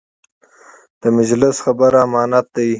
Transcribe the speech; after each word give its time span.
د 1.01 1.03
مجلس 1.17 1.55
خبره 1.65 1.97
امانت 2.07 2.45
دی. 2.55 2.69